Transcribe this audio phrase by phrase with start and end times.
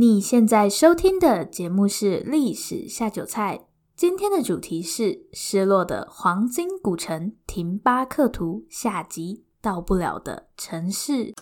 [0.00, 3.58] 你现在收听的节目是《历史下酒菜》，
[3.94, 11.34] 今天的主题是失落的黄金古城廷巴克图下集，到不了的城市。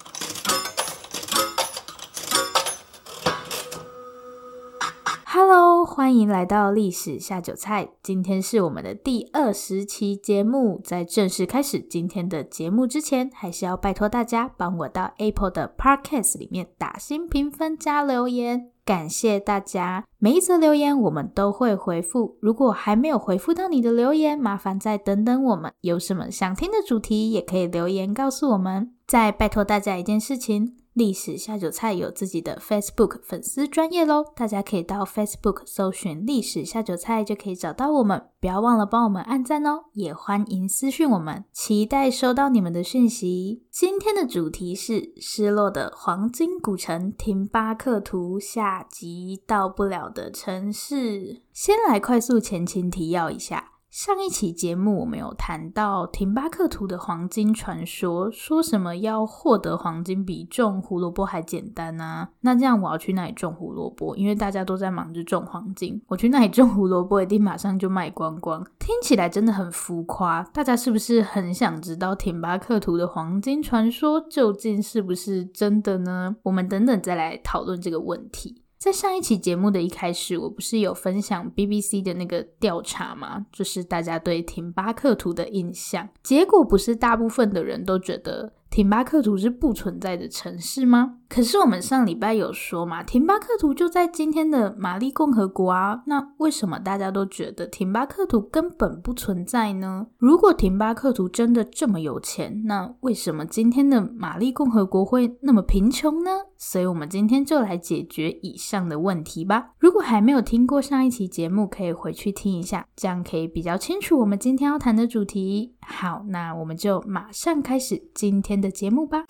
[5.25, 7.89] Hello，欢迎来到历史下酒菜。
[8.03, 10.81] 今天是我们的第二十期节目。
[10.85, 20.05] 在正式开始今天的节目之前，还是要拜托大家帮我到 Apple 的 Podcast 里面打新评分加留言，感谢大家。
[20.19, 22.37] 每一则留言我们都会回复。
[22.41, 25.73] 如果还没有回复到你的留言，麻烦再等等我们。
[25.81, 28.95] 有什么想听的主题，也可以留言告诉我们。
[29.07, 30.77] 再拜托大家一件事情。
[30.99, 38.31] 历史下酒菜有自己的 Facebook 粉丝专业喽，大家可以到 Facebook 搜寻“历史下酒菜”就可以找到我们。
[38.41, 43.63] 不要忘了帮我们按赞哦，也欢迎私讯我们，期待收到你们的讯息。
[43.71, 51.43] 今天的主题是失落的黄金古城廷巴克图下集，到不了的城市。
[51.53, 53.78] 先来快速前情提要一下。
[53.91, 62.29] 上一期节目我们有谈到廷巴克图的黄金传说，说什么要获得黄金比种胡萝卜还简单啊？
[62.43, 68.63] 那这样我要去那里种胡萝卜，因为大家都在忙着种黄金，我去那里种胡萝卜一定马上就卖光光。
[68.79, 76.37] 听起来真的很浮夸，大家是不是很想知道廷巴克图的黄金传说究竟是不是真的呢？
[76.43, 78.63] 我们等等再来讨论这个问题。
[78.79, 83.47] 在上一期节目的一开始，我不是有分享 BBC 的那个调查吗？
[83.53, 88.55] 就是大家对廷巴克图的印象，结果不是大部分的人都觉得。
[88.71, 91.17] 廷巴克图是不存在的城市吗？
[91.29, 96.03] 可是我们上礼拜有说嘛，廷巴克图就在今天的马利共和国啊。
[96.07, 100.07] 那为什么大家都觉得廷巴克图根本不存在呢？
[100.19, 106.31] 如果廷巴克图真的这么有钱，那为什么今天的马利共和国会那么贫穷呢？
[106.57, 109.71] 所以，我们今天就来解决以上的问题吧。
[109.79, 115.75] 如果还没有听过上一期节目，可以回去听一下，这样可以比较清楚我们今天要谈的主题。
[115.81, 119.25] 好，那我们就马上开始今天的节目吧。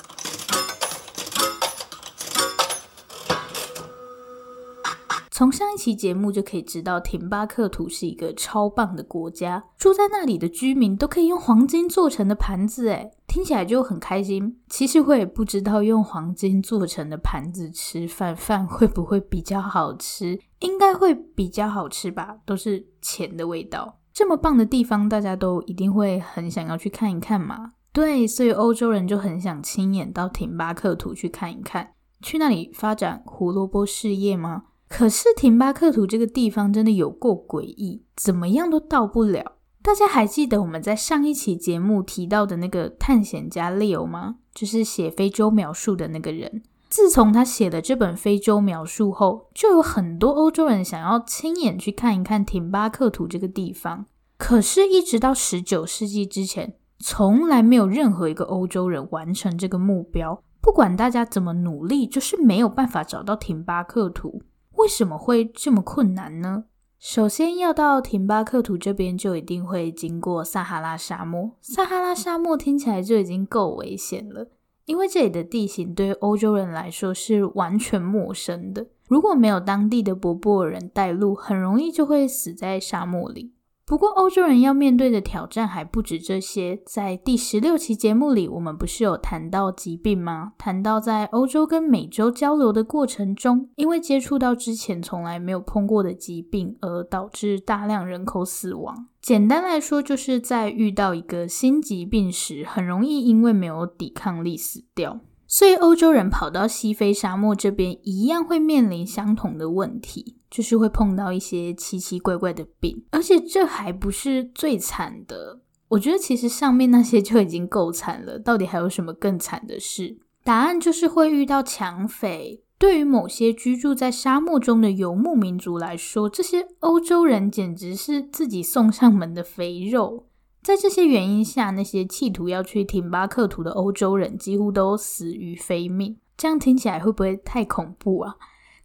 [5.30, 14.58] 从上一期节目就可以知道，廷巴克图是一个超棒的国家，住在那里的居民都可以用黄金做成的盘子，诶，听起来就很开心。
[14.68, 20.40] 其实我也不知道用黄金做成的盘子吃饭，饭会不会比较好吃？
[20.58, 24.00] 应该会比较好吃吧，都是钱的味道。
[24.12, 27.74] 这么棒的地方，大家都一定会很想要去看一看嘛。
[27.98, 34.66] 对，所以欧洲人就很想亲眼到廷巴克图去看一看，去那里发展胡萝卜事业吗？
[34.88, 39.56] 可是廷巴克图这个地方真的有够诡异，怎么样都到不了。
[39.82, 44.36] 大家还记得我们在上一期节目提到的那个探险家 Leo 吗？
[44.54, 46.62] 就是写非洲描述的那个人。
[46.88, 54.06] 自从他写了这本非洲描述后，就有很多欧洲人想要亲眼去看一看廷巴克图这个地方。
[54.36, 60.42] 可是，一直到十九世纪之前，从来没有任何一个欧洲人完成这个目标。
[60.60, 64.42] 不管大家怎么努力，就是没有办法找到廷巴克图。
[64.72, 66.64] 为什么会这么困难呢？
[66.98, 71.52] 首先要到廷巴克图这边，就一定会经过撒哈拉沙漠。
[71.60, 74.48] 撒哈拉沙漠听起来就已经够危险了，
[74.84, 78.88] 因为这里的地形对欧洲人来说是完全陌生的。
[79.06, 83.54] 如果没有当地的柏柏尔人带路，很容易就会死在沙漠里。
[83.88, 86.78] 不过，欧洲人要面对的挑战还不止这些。
[86.84, 90.52] 在第十六期节目里，我们不是有谈到疾病吗？
[90.58, 99.06] 谈到在欧洲跟美洲交流的过程中，因为接触到之前从来没有碰过的疾病，而导致大量人口死亡。
[99.22, 105.20] 简单来说，就是在遇到一个新疾病时，很容易因为没有抵抗力死掉。
[105.46, 110.36] 所以，欧洲人跑到西非沙漠这边，一样会面临相同的问题。
[110.50, 115.60] 就是会碰到一些奇奇怪怪的病，而且这还不是最惨的。
[115.88, 120.18] 我觉得其实上面那些就已经够惨了，到底还有什么更惨的事？
[120.44, 122.62] 答案就是会遇到抢匪。
[122.78, 130.26] 对于某些居住在沙漠中的游牧民族来说，这些欧洲人简直是自己送上门的肥肉。
[130.62, 136.18] 在这些原因下，那些企图要去廷巴克图的欧洲人几乎都死于非命。
[136.36, 138.36] 这样听起来会不会太恐怖啊？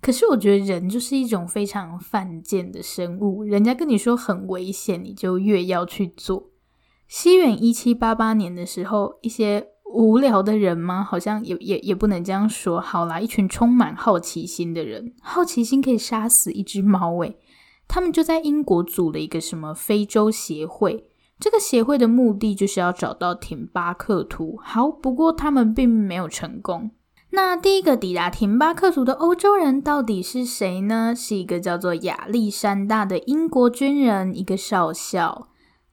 [0.03, 6.49] 可是我觉得人就是一种非常犯贱的生物，人家跟你说很危险，你就越要去做。
[7.07, 11.01] 西元一七八八年的时候，一些无聊的人吗？
[11.01, 12.81] 好像也也也不能这样说。
[12.81, 17.37] 好啦，一群充满好奇心的人，好奇心可以杀死一只猫诶。
[17.87, 21.05] 他们就在英国组了一个什么非洲协会，
[21.39, 24.59] 这个协会的目的就是要找到廷巴克图。
[24.61, 26.91] 好，不过他们并没有成功。
[27.35, 31.15] 那第一个抵达廷巴克图的欧洲人到底是谁呢？
[31.17, 35.47] 是一个叫做亚历山大的英国军人，一个少校。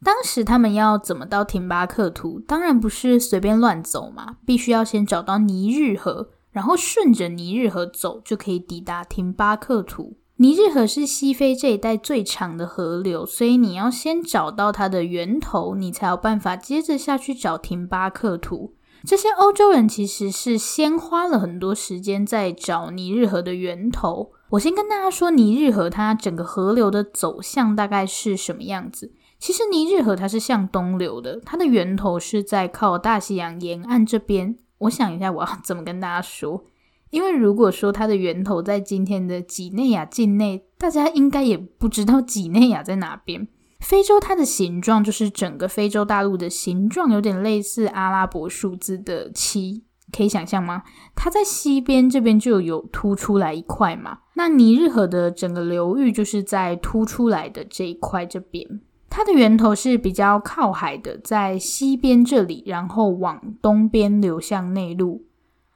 [0.05, 2.39] 当时他们要怎么到廷巴克图？
[2.47, 10.19] 当然不是随便乱走嘛，必须要先找到尼日河，然后顺着尼日河走，就可以抵达廷巴克图。
[10.37, 18.75] 尼日河是西非这一带最长的河流，所以你要先找到它的源头，你才有办法接着下去找廷巴克图。
[19.05, 24.33] 这些欧洲人其实是先花了很多时间在找尼日河的源头。
[24.51, 29.13] 我先跟大家说，尼日河它整个河流的走向大概是什么样子。
[29.39, 34.57] 其实尼日河它是向东流的，它的源头是在靠大西洋沿岸这边。
[34.79, 36.65] 我想一下，我要怎么跟大家说？
[37.11, 43.49] 因为如果说它的源头在今天的几内亚境内，大家应该也不知道几内亚在哪边。
[43.81, 49.83] 非洲它的形状就是整个非洲大陆的形状，有点类似阿拉伯数字的七，
[50.17, 50.83] 可以想象吗？
[51.17, 54.19] 它在西边这边就有凸出来一块嘛。
[54.35, 65.27] 那尼日河的整个流域就是在凸出来的这一块这边，它的源头是比较靠海的，在西边这里，然后往东边流向内陆。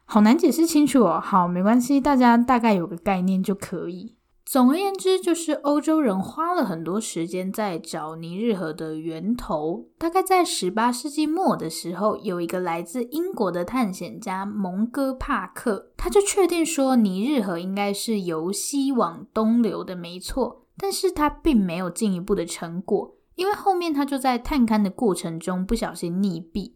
[0.06, 1.20] 好难解释清楚哦。
[1.22, 4.14] 好，没关系，大家大概有个概念就可以。
[4.44, 9.88] 总而言之，就是欧洲人花了很多时间在找尼日河的源头。
[9.96, 20.66] 大概在十八世纪末的时候，有一个来自英国的探险家蒙哥帕克，他就确定说尼日河应该是由西往东流的，没错。
[20.76, 26.72] 但是他并没有进一步的成果，因为后面他就在探勘的过程中不小心溺毙。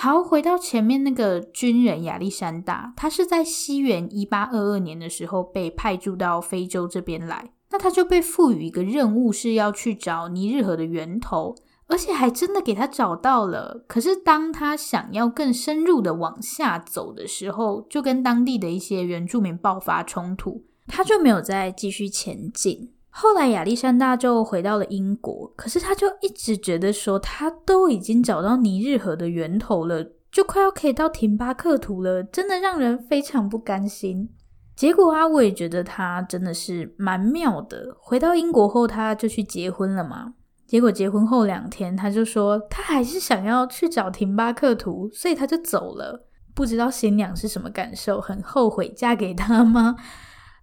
[0.00, 11.56] 好，回到前面那个军人亚历山大，他是在西元一八二二年的时候被派驻到非洲这边来，那他就被赋予一个任务，是要去找尼日河的源头，
[11.88, 13.84] 而且还真的给他找到了。
[13.88, 22.92] 可是当他想要更深入的往下走的时候，就跟当地的一些原住民爆发冲突，他就没有再继续前进。
[23.20, 34.30] 后来亚历山大就回到了英国，可是他就一直觉得说，他都已经找到尼日河的源头了，就快要可以到廷巴克图了，真的让人非常不甘心。
[34.76, 37.96] 结果啊，我也觉得他真的是蛮妙的。
[37.98, 40.34] 回到英国后，他就去结婚了嘛。
[40.64, 46.28] 结果结婚后两天，他就说他还是想要去找廷巴克图，所以他就走了。
[46.54, 49.96] 不知道新娘是什么感受，很后悔嫁给他吗？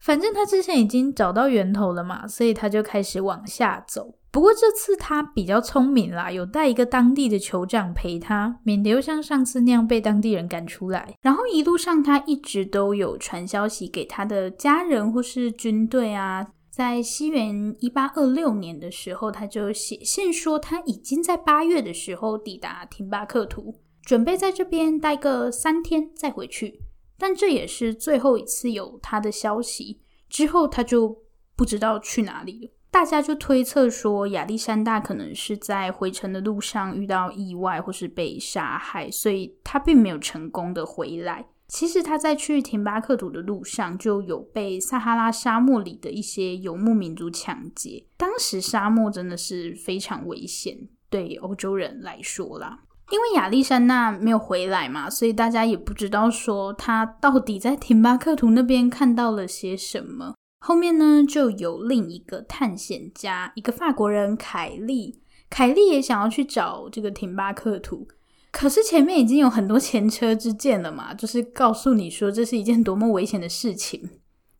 [0.05, 4.13] 反正他之前已经找到源头了嘛，所以他就开始往下走。
[4.31, 11.15] 不过这次他比较聪明啦，有带一个当地的酋长陪他，免得又像上次那样被当地人赶出来。
[11.23, 16.45] 然后一路上他一直都有传消息给他的家人或是军队啊。
[16.69, 23.73] 在西元一八二六年的时候，他就写信说他已经在八月的时候抵达廷巴克图，
[24.03, 26.81] 准备在这边待个三天再回去。
[27.17, 31.23] 但这也是最后一次有他的消息，之后他就
[31.55, 32.71] 不知道去哪里了。
[32.91, 41.47] 大家就推测说，亚历山大可能是在回程的路上遇到意外，或是被杀害，所以他并没有成功的回来。
[41.67, 48.05] 其实他在去廷巴克图的路上，就有被撒哈拉沙漠里的一些游牧民族抢劫。
[48.15, 52.83] 当时沙漠真的是非常危险，对欧洲人来说啦。
[53.11, 60.33] 因为亚历山大没有回来嘛，所以大家也不知道说他到底在廷巴克图那边看到了些什么。
[60.59, 68.07] 后面呢，就有另一个探险家，一个法国人凯利，凯利也想要去找这个廷巴克图，
[68.51, 74.09] 可是前面已经有很多前车之鉴了嘛，就是告诉你说这是一件多么危险的事情。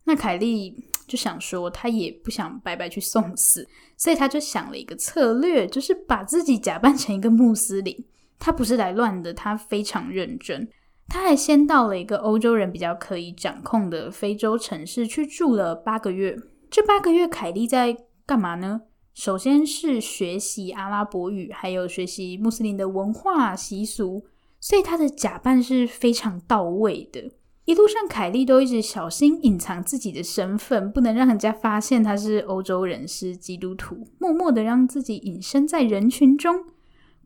[0.04, 0.75] 那凯利
[1.08, 8.06] 就想说，他也不想白白去送死，所以他就想了一个策略，就是把自己假扮成一个穆斯林。
[8.39, 10.68] 他不是来乱的，他非常认真。
[11.08, 16.36] 他还先到了一个欧洲人比较可以掌控的非洲城市去住了八个月。
[16.70, 18.82] 这八个月，凯利在干嘛呢？
[19.13, 24.25] 首先是学习阿拉伯语，还有学习穆斯林的文化习俗，
[24.60, 27.32] 所以他的假扮是非常到位的。
[27.63, 36.65] 一路上，凯莉都一直小心隐藏自己的身份，不能让人家发现他是欧洲人，是基督徒，默默的让自己隐身在人群中。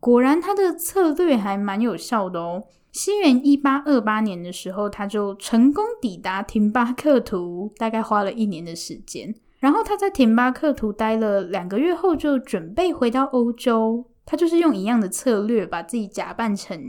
[0.00, 2.64] 果然，他的策略还蛮有效的哦。
[2.90, 9.32] 西元一八二八年的时候，他就成功抵达廷巴克图，大概花了一年的时间。
[9.58, 14.06] 然后他在廷巴克图待了两个月后，就准备回到欧洲。
[14.24, 16.80] 他就是用一样的策略，把自己假扮成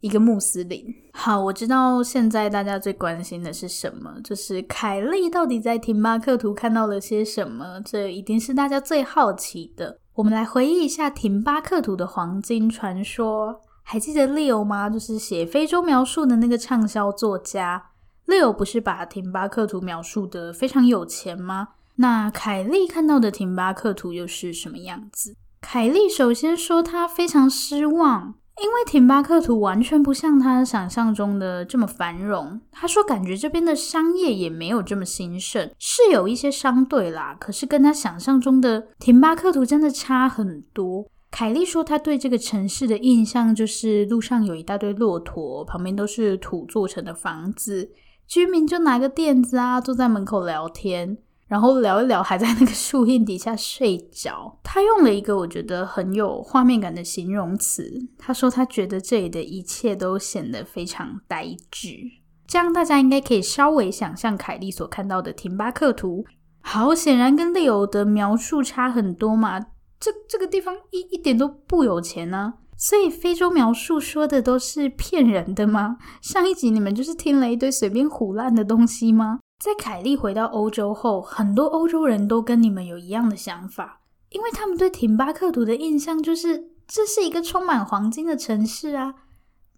[0.00, 0.86] 一个穆斯林。
[1.12, 7.80] 好，我知道现在大家最关心的是什么，就是凯利到底在廷巴克图看到了些什么？
[7.84, 9.98] 这一定是大家最好奇的。
[10.16, 14.90] 我们来回忆一下廷巴克图的黄金传说，还记得 Leo 吗？
[14.90, 17.90] 就是写非洲描述的那个畅销作家
[18.26, 21.68] Leo 不是把廷巴克图描述得非常有钱吗？
[21.96, 25.34] 那凯莉看到的廷巴克图又是什么样子？
[25.62, 28.34] 凯莉首先说她非常失望。
[28.60, 41.06] 因为廷巴克图完全不像他想象中的这么繁荣，他说感觉这边的商业也没有这么兴盛，是有一些商队啦，可是跟他想象中的廷巴克图真的差很多。
[41.30, 47.90] 凯莉说他对这个城市的印象就是路上有一大堆骆驼，旁边都是土做成的房子，
[48.28, 51.16] 居民就拿个垫子啊，坐在门口聊天。
[51.52, 54.58] 然后聊一聊，还在那个树荫底下睡着。
[54.62, 61.90] 他用了一个我觉得很有画面感的形容词，他说他觉得这里的一切都显得非常呆滞。
[62.46, 66.24] 这样大家应该可以稍微想象凯莉所看到的廷巴克图。
[66.62, 69.60] 好，显然跟 Leo 的描述差很多嘛。
[70.00, 75.98] 这这个地方一一点都不有钱呢、所以非洲描述说的都是骗人的吗？
[76.22, 79.40] 上一集你们就是听了一堆随便唬烂的东西吗？
[79.62, 84.00] 在凯莉回到欧洲后，很多欧洲人都跟你们有一样的想法，
[84.30, 89.14] 因为他们对廷巴克图的印象就是这是一个充满黄金的城市啊。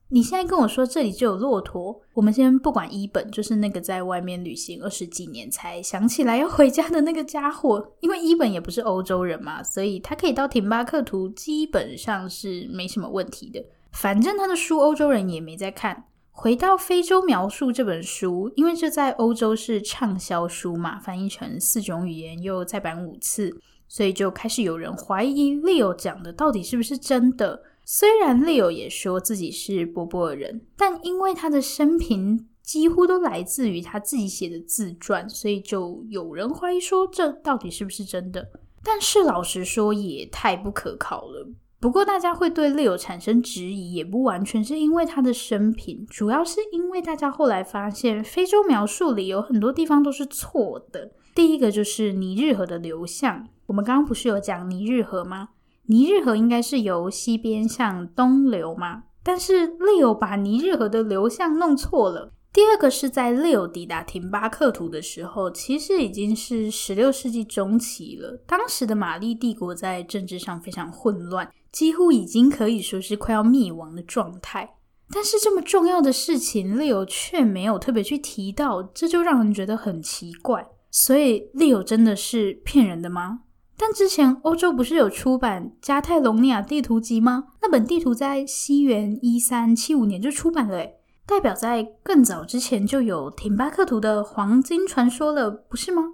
[0.08, 13.62] 你现在跟我说这里就有骆驼，我们先不管伊本，就是那个在外面旅行二十几年才想起来要回家的那个家伙，因为伊本也不是欧洲人嘛，所以他可以到廷巴克图基本上是没什么问题的。
[13.92, 16.04] 反正他的书欧洲人也没在看。
[16.36, 27.62] 回到非洲描述这本书，因为这在欧洲是畅销书嘛，翻译成四种语言又再版五次，所以就开始有人怀疑 Leo 讲的到底是不是真的。
[27.84, 38.50] 虽然 Leo 也说自己是波波尔人，但因为他的生平几乎都来自于他自己写的自传，所以就有人怀疑说这到底是不是真的。
[38.82, 41.48] 但是老实说，也太不可靠了。
[41.84, 51.12] 不过，大家会对 Leo 产生质疑，也不完全是因为他的生平，主要是因为大家后来发现，非洲描述里有很多地方都是错的。
[51.34, 55.50] 第一个就是尼日河的流向，我们刚刚不是有讲尼日河吗？
[55.88, 62.32] 尼日河应该是由西边向东流嘛，但是 Leo 把尼日河的流向弄错了。
[62.50, 68.42] 第二个是在 Leo 抵达廷巴克图的时候，其实已经是十六世纪中期了。
[68.46, 74.76] 当时的玛丽帝国在政治上非常混乱，几乎已经可以说是快要灭亡的状态。
[75.10, 80.68] 但是这么重要的事情，Leo 却没有特别去提到，这就让人觉得很奇怪。
[80.92, 83.40] 所以 Leo 真的是骗人的吗？
[83.76, 87.48] 但之前欧洲不是有出版《加泰隆尼亚地图集》吗？
[87.60, 90.94] 那本地图在西元一三七五年就出版了，诶
[91.26, 96.12] 代表在更早之前就有廷巴克图的黄金传说了，不是吗？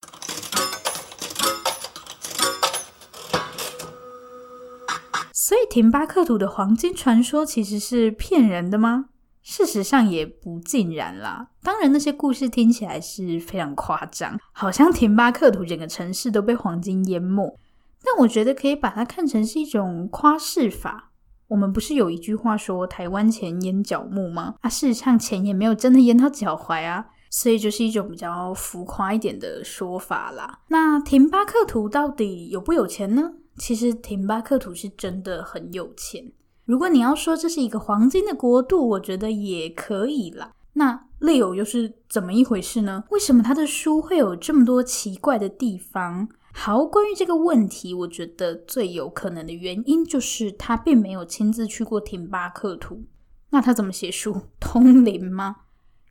[5.71, 9.07] 廷巴克图的黄金传说其实是骗人的吗？
[9.41, 11.51] 事实上也不尽然啦。
[11.63, 17.57] 当然，那些故事听起来是非常夸张，好像廷巴克图整个城市都被黄金淹没。
[18.03, 21.13] 但我觉得可以把它看成是一种夸饰法。
[21.47, 24.57] 我们不是有一句话说“台湾钱淹脚目”吗？
[24.63, 30.59] 啊，事实上钱也没有真的淹到脚踝啊，所以就是一种比较浮夸一点的说法啦。
[30.69, 33.35] 那廷巴克图到底有不有钱呢？
[33.57, 36.33] 其实廷巴克图是真的很有钱。
[36.65, 40.53] 如果你要说这是一个黄金的国度，我觉得也可以啦。
[40.75, 43.05] 那 Leo 又是怎么一回事呢？
[43.11, 46.29] 为什么他的书会有这么多奇怪的地方？
[46.53, 53.05] 好，关于这个问题，我觉得最有可能的原因就是他并没有亲自去过廷巴克图。
[53.51, 54.43] 那他怎么写书？
[54.61, 55.57] 通灵吗？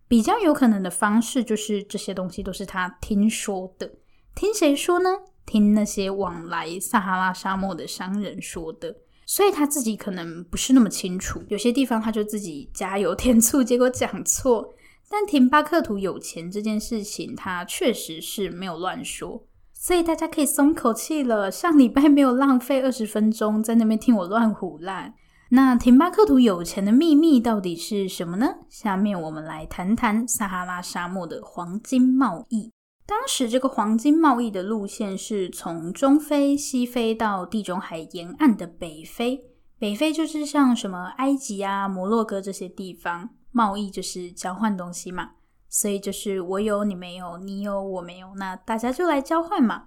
[0.07, 3.93] 比较有可能的方式就是这些东西都是他听说的。
[4.35, 5.09] 听谁说呢？
[5.49, 8.95] 听那些往来撒哈拉沙漠的商人说的。
[9.25, 14.73] 所以他自己可能不是那么清楚，有些地方他就自己加油添醋，结果讲错。
[15.07, 19.45] 但廷巴克图有钱这件事情，他确实是没有乱说。
[19.73, 25.13] 所以大家可以松口气了，上礼拜没有浪费二十分钟在那边听我乱胡烂。
[25.51, 28.47] 那廷巴克图有钱的秘密到底是什么呢？
[28.67, 32.71] 下面我们来谈谈撒哈拉沙漠的黄金贸易。
[33.09, 39.47] 当时这个黄金贸易的路线是从中非、西非到地中海沿岸的北非。
[39.79, 45.31] 北非就是像什么埃及啊、摩洛哥这些地方，贸易就是交换东西嘛。
[45.67, 49.85] 所以就是我有你没有，你有我没有，那大家就来交换嘛。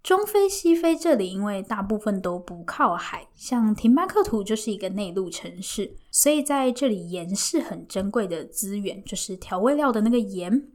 [0.00, 10.68] 中非、西非这里因为大部分都不靠海，像廷巴克图就是一个内陆城市，所以在这里盐是很珍贵的资源，就是调味料的那个盐。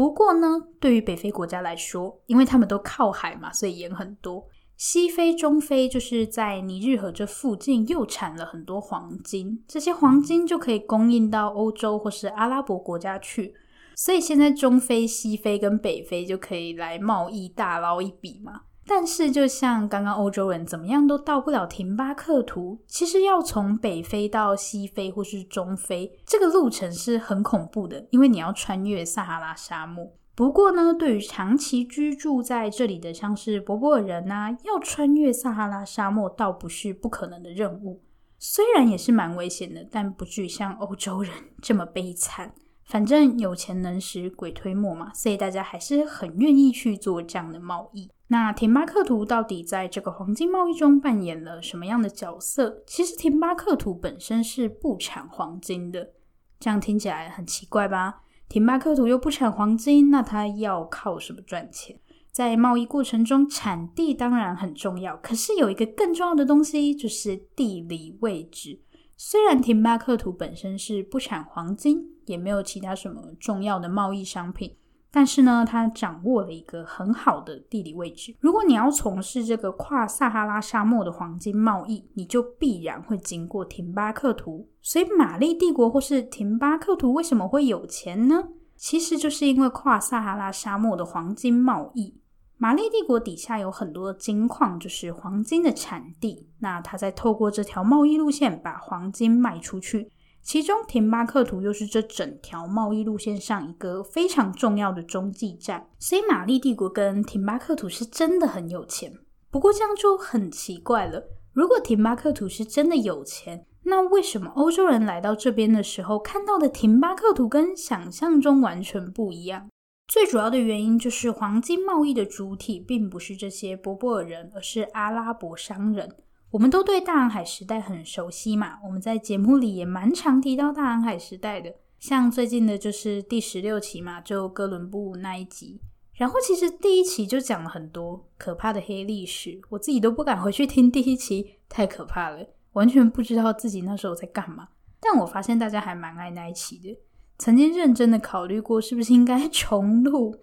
[0.00, 4.48] 不过呢，对于北非国家来说，因为他们都靠海嘛，所以盐很多。
[4.78, 13.52] 西非、中非就是在尼日河这附近又产了很多黄金，这些黄金就可以供应到欧洲或是阿拉伯国家去。
[13.94, 18.62] 所以现在中非、西非跟北非就可以来贸易大捞一笔嘛。
[18.86, 30.12] 但是就像刚刚欧洲人怎么样都到不了廷巴克图，其实要从北非到西非或是中非，这个路程是很恐怖的，因为你要穿越撒哈拉沙漠。
[30.34, 38.02] 不过呢，对于长期居住在这里的像是柏柏尔人呐、啊，要穿越撒哈拉沙漠倒不是不可能的任务。
[38.38, 42.54] 虽然也是蛮危险的，但不至于像欧洲人这么悲惨。
[42.86, 48.10] 反正有钱能使鬼推磨嘛，所以大家还是很愿意去做这样的贸易。
[48.32, 52.84] 那廷巴克图到底在这个黄金贸易中扮演了什么样的角色？
[52.86, 56.12] 其实廷巴克图本身是不产黄金的，
[56.60, 58.22] 这样听起来很奇怪吧？
[58.48, 61.98] 廷巴克图又不产黄金，那它要靠什么赚钱？
[62.30, 68.80] 在贸易过程中，产地当然很重要，可是有一个更重要的东西，就是地理位置。
[69.16, 74.76] 虽然廷巴克图本身是不产黄金，也没有其他什么重要的贸易商品。
[75.12, 78.36] 但是呢，它掌握了一个很好的地理位置。
[78.38, 84.68] 如果你要从事这个跨撒哈拉沙漠的黄金贸易，你就必然会经过廷巴克图。
[84.80, 88.48] 所以，马利帝国或是廷巴克图为什么会有钱呢？
[88.76, 92.18] 其实就是因为跨撒哈拉沙漠的黄金贸易。
[92.56, 96.46] 马利帝国底下有很多的金矿，就是黄金的产地。
[96.60, 100.10] 那它再透过这条贸易路线把黄金卖出去。
[100.42, 109.12] 其中，廷巴克图又是这整条贸易路线上一个非常重要的中继站，所以马利帝国跟廷巴克图是真的很有钱。
[109.50, 119.68] 不过这样就很奇怪了，如果廷巴克图是真的有钱，那为什么欧洲人来到这边的时候看到的廷巴克图跟想象中完全不一样？
[120.08, 126.16] 最主要的原因就是黄金贸易的主体并不是这些波波尔人，而是阿拉伯商人。
[126.52, 135.80] 我们都对大航海时代很熟悉嘛，我们在节目里也蛮常提到大航海时代的，像最近的就是第十六期嘛，就哥伦布那一集。
[136.14, 144.68] 然后其实第一期就讲了很多可怕的黑历史，我自己都不敢回去听第一期，太可怕了，完全不知道自己那时候在干嘛。
[144.98, 146.98] 但我发现大家还蛮爱那一期的，
[147.38, 150.36] 曾经认真的考虑过是不是应该 重录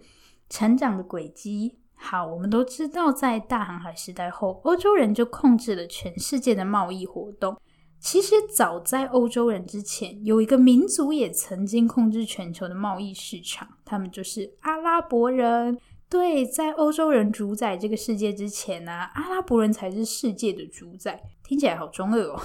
[0.48, 1.77] 成长的轨迹。
[2.00, 7.60] 好，我们都知道，在大航海时代后，欧洲人就控制了全世界的贸易活动。
[8.00, 15.76] 其实，早在欧洲人之前，有一个民族也曾经控制全球的贸易市场，他们就是阿拉伯人。
[16.08, 21.20] 对，在欧洲人主宰这个世界之前呢、阿拉伯人才是世界的主宰。
[21.42, 22.40] 听起来好中二哦。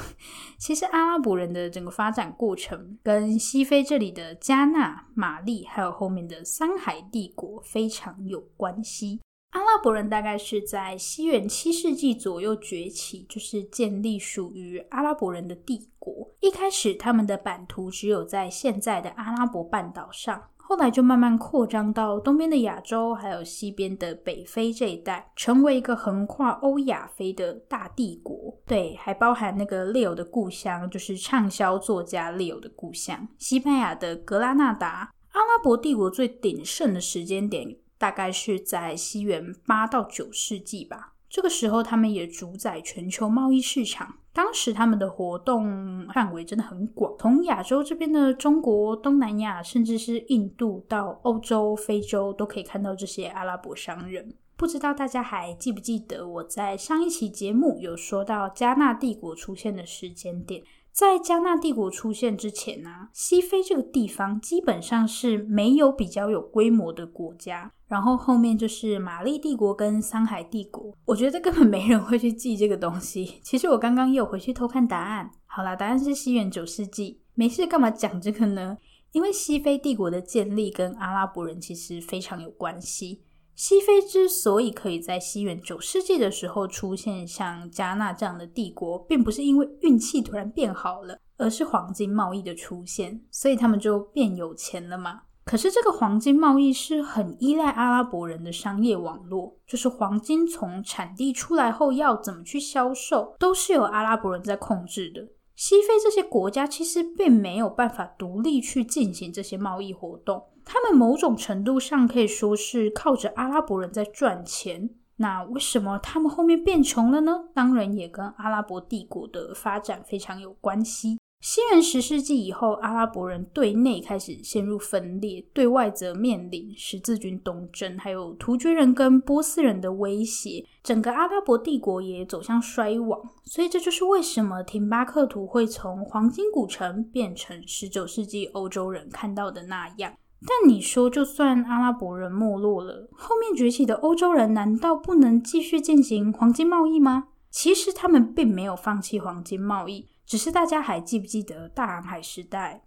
[0.57, 9.21] 其实，阿拉伯人的整个发展过程，跟西非这里的加纳、马利，还有后面的桑海帝国非常有关系。
[9.53, 16.31] 阿拉伯人大概是在西元七世纪左右崛起，就是建立属于阿拉伯人的帝国。
[16.39, 28.59] 一开始，他们的版图只有在现在的阿拉伯半岛上，后来就慢慢扩张到东边的亚洲，还有西边的北非这一带，成为一个横跨欧亚非的大帝国。
[28.65, 35.13] 对，还包含那个 Leo 的故乡，就是畅销作家 Leo 的故乡——西班牙的格拉纳达。
[35.33, 37.75] 阿拉伯帝国最鼎盛的时间点。
[38.03, 41.13] 大概是在西元八到九世纪吧。
[41.29, 44.15] 这个时候，他们也主宰全球贸易市场。
[44.33, 54.35] 当时他们的活动范围真的很广，从亚洲这边的中国、东南亚，甚至是印度到欧洲、非洲，都可以看到这些阿拉伯商人。
[54.57, 60.61] 不知道大家还记不记得我在上一期节目有说到加纳帝国出现的时间点？
[60.91, 67.71] 在加纳帝国出现之前呢、啊，西非这个地方基本上是没有比较有规模的国家。
[67.93, 70.91] 然后后面就是马利帝国跟桑海帝国。
[71.05, 73.39] 我觉得根本没人会去记这个东西。
[73.43, 75.29] 其实我刚刚也有回去偷看答案。
[75.45, 77.21] 好啦，答案是西元九世纪。
[77.35, 78.75] 没事干嘛讲这个呢？
[79.11, 83.21] 因为西非帝国的建立跟阿拉伯人其实非常有关系。
[83.53, 95.21] 西非之所以可以在西元九世纪的时候出现像加纳这样的帝国，并不是因为运气突然变好了，而是黄金贸易的出现，所以他们就变有钱了嘛。
[95.45, 105.27] 可是这个黄金贸易是很依赖阿拉伯人的商业网络，就是黄金从产地出来后要怎么去销售，都是由阿拉伯人在控制的。
[105.55, 110.43] 西非这些国家其实并没有办法独立去进行这些贸易活动。
[110.65, 114.89] 他们某种程度上可以说是靠着阿拉伯人在赚钱。
[115.17, 117.43] 那为什么他们后面变穷了呢？
[117.53, 121.19] 当然也跟阿拉伯帝国的发展非常有关系。
[121.45, 133.19] 西元十世纪以后，阿拉伯人对内开始陷入分裂，对外则面临十字军东征，还有突厥人跟波斯人的威胁，整个阿拉伯帝国也走向衰亡。
[133.43, 140.13] 所以这就是为什么廷巴克图会从黄金古城变成十九世纪欧洲人看到的那样。
[140.39, 147.25] 但你说，就算阿拉伯人没落了，后面崛起的欧洲人难道不能继续进行黄金贸易吗？
[147.51, 152.81] 其实他们并没有放弃黄金贸易，只是大家还记不记得大航海时代？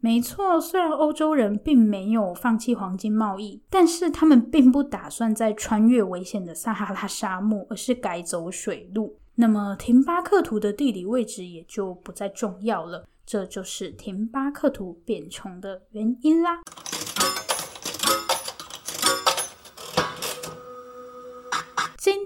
[0.00, 9.18] 没错，虽然欧洲人并没有放弃黄金贸易，但是他们并不打算再穿越危险的撒哈拉沙漠，而是改走水路。
[9.34, 13.06] 那么，廷巴克图的地理位置也就不再重要了。
[13.26, 16.62] 这就是廷巴克图变穷的原因啦。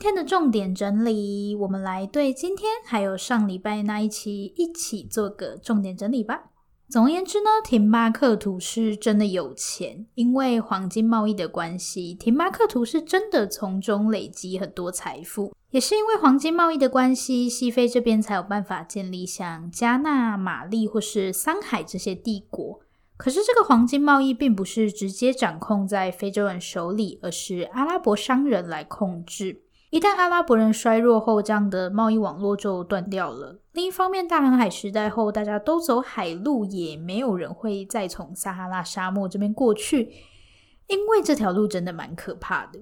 [0.03, 6.51] 今天的重点整理，我们来对今天还有上礼拜那一期一起做个重点整理吧。
[6.88, 15.55] 总而言之呢，廷巴克图是真的有钱，因为黄金贸易的关系，廷巴克图是真的从中累积很多财富。
[15.71, 22.81] 也是因为黄金贸易的关系，西非这边才有办法建立像加纳、马利或是桑海这些帝国。
[23.17, 29.62] 可是这个黄金贸易并不是直接掌控在非洲人手里，而是阿拉伯商人来控制。
[29.92, 33.61] 一旦阿拉伯人衰弱后，这样的贸易网络就断掉了。
[33.72, 40.11] 另一方面，大航海时代后，大家都走海路，也没有人会再从撒哈拉沙漠这边过去，
[40.87, 42.81] 因为这条路真的蛮可怕的。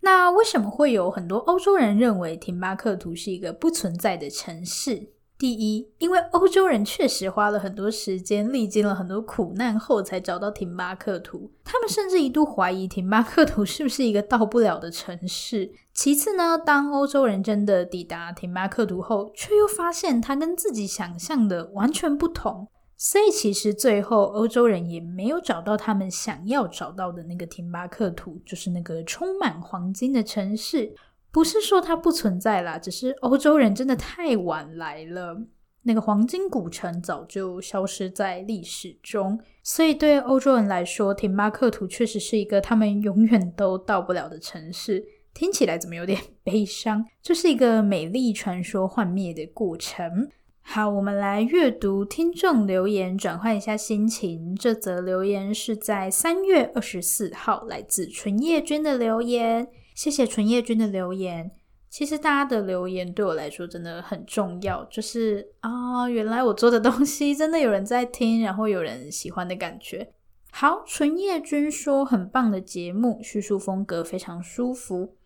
[0.00, 5.14] 那为什么会有很多欧洲人认为廷巴克图是一个不存在的城市？
[5.42, 11.50] 第一，因为欧洲人确实花了很多时间，历经了很多苦难后才找到廷巴克图。
[11.64, 15.72] 他们甚至一度怀疑廷巴克图是不是一个到不了的城市。
[15.92, 22.68] 其次呢，当欧洲人真的抵达廷巴克图后，却又发现它跟自己想象的完全不同。
[22.96, 30.94] 所以其实最后欧洲人也没有找到他们想要找到的那个廷巴克图，就是那个充满黄金的城市。
[31.32, 35.42] 不是说它不存在啦，只是欧洲人真的太晚来了，
[35.84, 39.40] 那个黄金古城早就消失在历史中。
[39.62, 45.04] 所以对欧洲人来说，廷巴克图确实是一个他们永远都到不了的城市。
[45.32, 47.06] 听起来怎么有点悲伤？
[47.22, 50.28] 这是一个美丽传说幻灭的过程。
[50.60, 54.54] 好，我们来阅读听众留言，转换一下心情。
[54.54, 59.68] 这则留言是在三月二十四号，来自纯叶君的留言。
[59.94, 61.50] 谢谢纯叶君的留言。
[61.88, 70.12] 其实大家的留言对我来说真的很重要，就是啊，原来我做的东西真的有人在听，然后有人喜欢的感觉。
[70.50, 75.16] 好，纯叶君说很棒的节目，叙述风格非常舒服。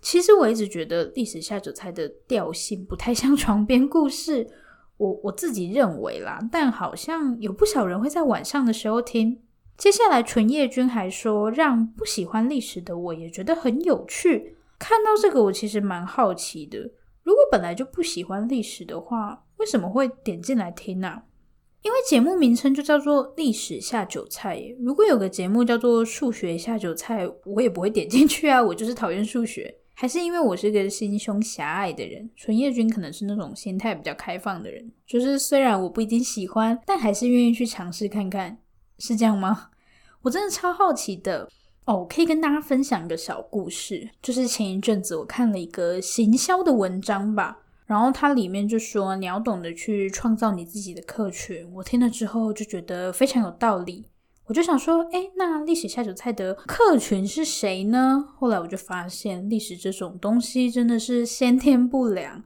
[0.00, 4.48] 其实我一直觉得历史下酒菜的调性不太像床边故事，
[4.96, 9.42] 我我自己认为啦，但好像有不少人会在晚上的时候听。
[9.82, 14.56] 接下来纯叶君还说，让不喜欢历史的我也觉得很有趣。
[14.78, 16.78] 看到这个，我其实蛮好奇的。
[17.24, 21.08] 如果本来就不喜欢历史的话，为什么会点进来听呢？
[21.08, 21.22] 啊？
[21.82, 24.76] 因为节目名称就叫做历史下酒菜耶。
[24.78, 28.62] 如果有个节目叫做数学下酒菜，我也不会点进去啊。
[28.62, 29.78] 我就是讨厌数学。
[29.94, 38.58] 还是因为我是个心胸狭隘的人，纯叶君可能是那种心态比较开放的人，就是虽然我不一定喜欢，但还是愿意去尝试看看，
[39.00, 39.70] 是这样吗？
[40.22, 41.48] 我真的超好奇的
[41.84, 54.06] 哦，可以跟大家分享一个小故事，就是前一阵子我看了一个行销的文章吧，然后它里面就说你要懂得去创造你自己的客群，我听了之后就觉得非常有道理。
[54.46, 58.28] 我就想说，诶，那历史下酒菜的客群是谁呢？
[58.38, 62.44] 后来我就发现，历史这种东西真的是先天不良，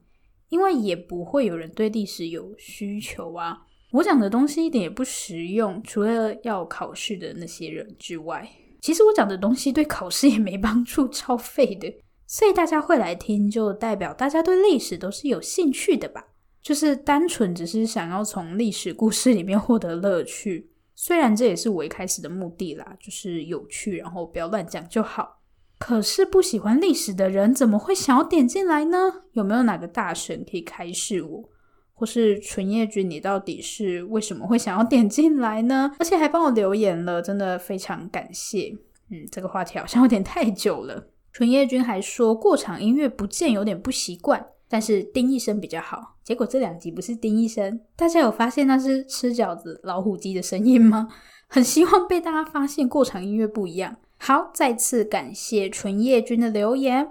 [0.50, 3.62] 因为也不会有人对历史有需求啊。
[3.92, 8.48] 我讲的东西一点也不实用，除了要考试的那些人之外，
[8.80, 11.92] 其实我讲的东西对考试也没帮助，超废的。
[12.26, 16.26] 所以大家会来听，就代表大家对历史都是有兴趣的吧？
[16.60, 20.70] 就是单纯只是想要从历史故事里面获得乐趣。
[20.96, 25.40] 虽然这也是我一开始的目的啦，就是有趣，然后不要乱讲就好。
[25.78, 28.98] 可是不喜欢历史的人怎么会想要点进来呢？
[29.32, 31.48] 有没有哪个大神可以开示我？
[31.96, 35.90] 或是纯叶君，你到底是为什么会想要点进来呢？
[35.98, 38.72] 而且还帮我留言了，真的非常感谢。
[39.10, 41.08] 嗯，这个话题好像有点太久了。
[41.32, 44.46] 纯叶君还说过场音乐不见有点不习惯。
[44.68, 51.08] 但是丁一声比较好，结果这两集不是丁一声，大家有发现那是吃饺子老虎机的声音吗？
[51.46, 53.96] 很希望被大家发现过场音乐不一样。
[54.18, 57.10] 好，再次感谢纯叶君的留言。